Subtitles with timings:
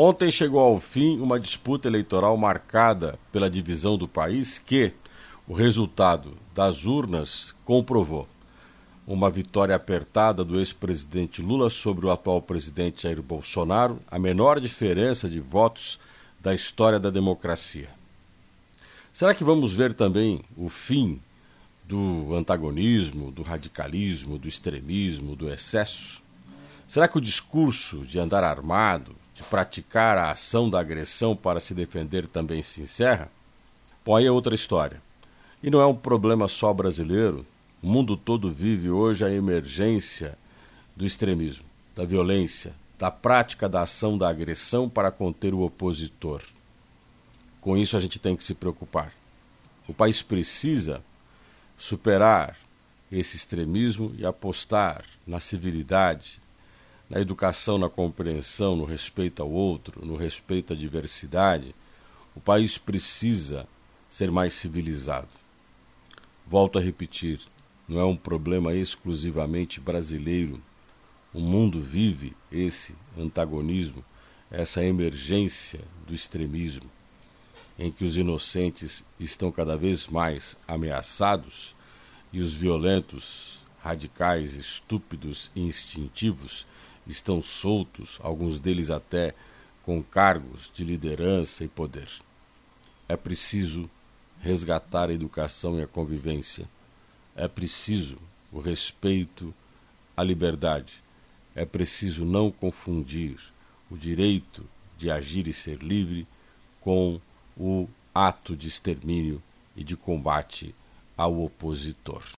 [0.00, 4.92] Ontem chegou ao fim uma disputa eleitoral marcada pela divisão do país que
[5.44, 8.28] o resultado das urnas comprovou.
[9.04, 15.28] Uma vitória apertada do ex-presidente Lula sobre o atual presidente Jair Bolsonaro, a menor diferença
[15.28, 15.98] de votos
[16.38, 17.90] da história da democracia.
[19.12, 21.20] Será que vamos ver também o fim
[21.84, 26.22] do antagonismo, do radicalismo, do extremismo, do excesso?
[26.86, 31.72] Será que o discurso de andar armado, de praticar a ação da agressão para se
[31.72, 33.30] defender também se encerra?
[34.04, 35.00] Bom, aí é outra história.
[35.62, 37.46] E não é um problema só brasileiro.
[37.80, 40.36] O mundo todo vive hoje a emergência
[40.96, 41.64] do extremismo,
[41.94, 46.42] da violência, da prática da ação da agressão para conter o opositor.
[47.60, 49.12] Com isso a gente tem que se preocupar.
[49.86, 51.00] O país precisa
[51.76, 52.56] superar
[53.10, 56.40] esse extremismo e apostar na civilidade,
[57.08, 61.74] na educação, na compreensão, no respeito ao outro, no respeito à diversidade,
[62.34, 63.66] o país precisa
[64.10, 65.28] ser mais civilizado.
[66.46, 67.40] Volto a repetir,
[67.88, 70.60] não é um problema exclusivamente brasileiro.
[71.32, 74.04] O mundo vive esse antagonismo,
[74.50, 76.90] essa emergência do extremismo,
[77.78, 81.74] em que os inocentes estão cada vez mais ameaçados
[82.32, 86.66] e os violentos, radicais, estúpidos e instintivos
[87.08, 89.34] estão soltos, alguns deles até
[89.84, 92.08] com cargos de liderança e poder.
[93.08, 93.88] É preciso
[94.40, 96.68] resgatar a educação e a convivência.
[97.34, 98.18] É preciso
[98.52, 99.54] o respeito
[100.16, 101.02] à liberdade.
[101.54, 103.38] É preciso não confundir
[103.90, 106.26] o direito de agir e ser livre
[106.80, 107.20] com
[107.56, 109.42] o ato de extermínio
[109.76, 110.74] e de combate
[111.16, 112.22] ao opositor.